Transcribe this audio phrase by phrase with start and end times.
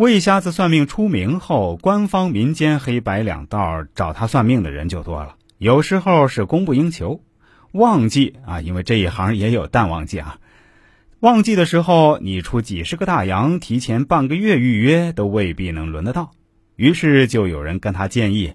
[0.00, 7.20] 魏瞎子算命出名后，官方、民间黑白两道找他算命的人就多了，有时候是供不应求。
[7.72, 10.38] 旺季啊，因为这一行也有淡旺季啊。
[11.18, 16.30] 旺季的时候，你出几十个大洋，提前半个月预约都未必能轮得到。
[16.76, 18.54] 于是就有人跟他建议：“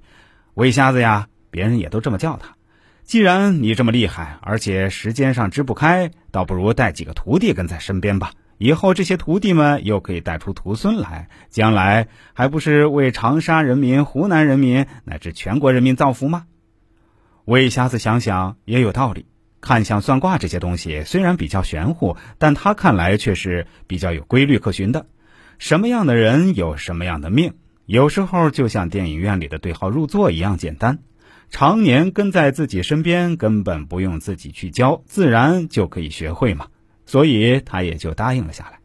[0.56, 2.56] 魏瞎子呀，别人也都这么叫他。
[3.04, 8.32] 既然你这么厉害，而且时间上支不开，倒不如带几个徒弟跟在身边吧。
[8.58, 16.46] 以后这些徒弟们又可以带出徒孙来，将来还不是为长沙人民、湖南人民乃至全国人民造福吗？”
[17.46, 19.26] 魏瞎子想想也有道理。
[19.62, 25.08] 看相算卦这些东西虽然比较玄乎，但他看来却是比较有规律可循的。
[25.58, 27.54] 什么样的人有什么样的命，
[27.88, 31.00] 有时候就像电影院里的对号入座一样简单。
[31.50, 36.68] 常年跟在自己身边，根本不用自己去教，自然就可以学会嘛。
[37.06, 38.80] 所以他也就答应了下来。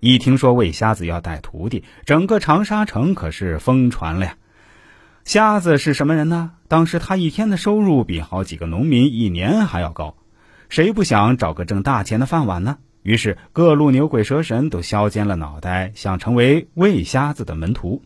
[0.00, 4.36] 一听说魏瞎子要带徒弟，整个长沙城可是疯传了呀。
[5.24, 6.52] 瞎子是什么人呢？
[6.68, 10.16] 当时他一天的收入比好几个农民一年还要高，
[10.70, 12.78] 谁不想找个挣大钱的饭碗呢？
[13.02, 18.02] 于是各路牛鬼蛇神都削尖了脑袋，想成为魏瞎子的门徒。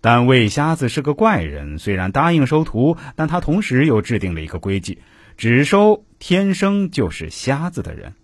[0.00, 4.98] 但魏瞎子是个怪人，虽然答应收徒，但他同时又制定了一个规矩：
[5.36, 8.14] 只收天生就是瞎子的人，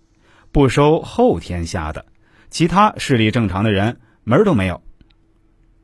[0.53, 2.05] 不收后天瞎的，
[2.51, 4.83] 其他视力正常的人门都没有。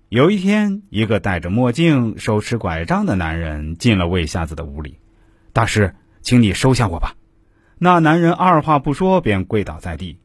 [0.09, 4.99] 有一天，一个戴着墨镜、手持拐杖的男人进了魏瞎子的屋里。
[5.53, 7.15] 大师，请你收下我吧。
[7.79, 10.19] 那男人二话不说便跪倒在地。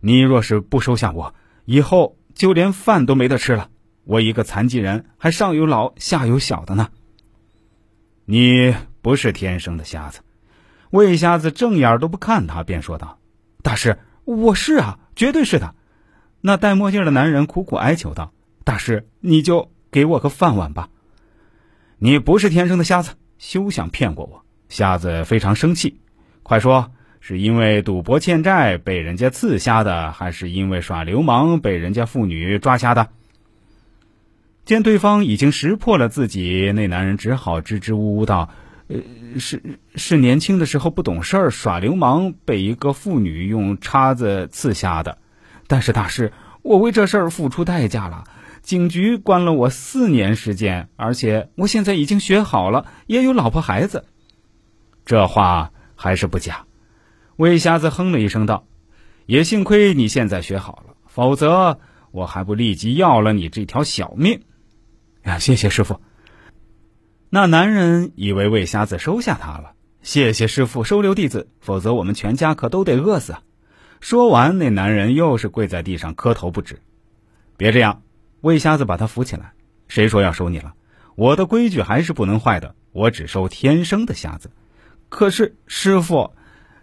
[0.00, 1.32] 你若是不收下我，
[1.64, 3.70] 以后就连饭都没得吃了。
[4.02, 6.88] 我一个残疾人，还上有老下有小的呢。
[8.24, 10.20] 你不是天生的瞎子。
[10.90, 13.18] 魏瞎子正眼都不看他，便说道
[13.64, 15.74] ：“大师，我是啊，绝对是的。”
[16.42, 18.30] 那戴墨镜的男人苦苦哀求道。
[18.62, 20.90] 大师，你就给我个饭碗吧。
[21.96, 24.44] 你不是天生的瞎子，休想骗过我。
[24.68, 25.98] 瞎子非常生气，
[26.42, 33.08] 快说，是因为赌博欠债被人家刺瞎的，还是因为耍流氓被人家妇女抓瞎的？
[34.66, 38.50] 见对方已经识破了自己，那男人只好支支吾吾道
[38.88, 39.00] ：“呃，
[39.38, 45.18] 是是年轻的时候不懂事儿，耍流氓被一个妇女用叉子刺瞎的。
[45.66, 48.24] 但是大师，我为这事儿付出代价了。”
[48.64, 54.06] 警局关了我四年时间，而且我现在已经学好了，也有老婆孩子。
[55.04, 56.64] 这话还是不假。
[57.36, 58.66] 魏瞎子哼了一声道
[59.26, 61.78] ：“也幸亏你现在学好了，否则
[62.10, 64.40] 我还不立即要了你这条小命。”
[65.24, 66.00] 呀，谢谢师傅。
[67.34, 69.72] 那男人以为魏瞎子收下他了，
[70.02, 73.34] 谢谢师傅收留弟子，否则我们全家可都得饿死。
[73.98, 76.78] 说完，那男人又是跪在地上磕头不止。
[77.56, 78.02] 别这样。
[78.40, 79.52] 魏瞎子把他扶起来，
[79.88, 80.74] 谁说要收你了？
[81.16, 84.52] 我的规矩还是不能坏的，我只收天生的瞎子。
[85.08, 86.34] 可是师傅，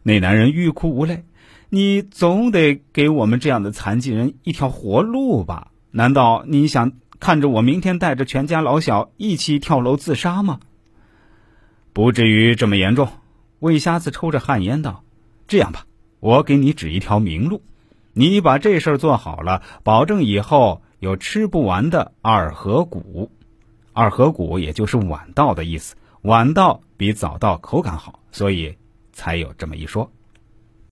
[0.03, 1.23] 那男人欲哭无泪，
[1.69, 5.71] 你总得给我们这样的残疾人一条活路吧？
[5.91, 10.59] 难道你想看着我明天带着全家老小一起跳楼自杀吗？
[11.93, 13.07] 不至于这么严重。
[13.59, 15.05] 魏瞎子抽着旱烟道
[15.47, 15.85] ：“这样吧，
[16.19, 17.61] 我给你指一条明路，
[18.11, 23.31] 你把这事儿做好了，保证以后。”有吃不完的二合谷，
[23.91, 25.95] 二合谷也就是晚稻的意思。
[26.21, 28.77] 晚稻比早稻口感好，所以
[29.11, 30.11] 才有这么一说。